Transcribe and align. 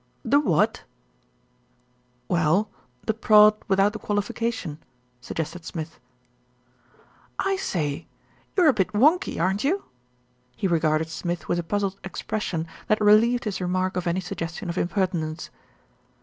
"The 0.25 0.39
what?" 0.39 0.83
"Well, 2.27 2.71
the 3.05 3.13
prod 3.13 3.53
without 3.67 3.93
the 3.93 3.99
qualification," 3.99 4.79
sug 5.21 5.37
gested 5.37 5.63
Smith. 5.63 5.99
"I 7.37 7.55
say, 7.55 8.07
you're 8.57 8.65
a 8.67 8.73
bit 8.73 8.93
whonky, 8.93 9.39
aren't 9.39 9.63
you?" 9.63 9.83
He 10.55 10.67
re 10.67 10.79
garded 10.79 11.09
Smith 11.09 11.47
with 11.47 11.59
a 11.59 11.63
puzzled 11.63 11.99
expression 12.03 12.65
that 12.87 12.99
relieved 12.99 13.43
his 13.43 13.61
remark 13.61 13.95
of 13.95 14.07
any 14.07 14.21
suggestion 14.21 14.69
of 14.69 14.77
impertinence. 14.79 15.51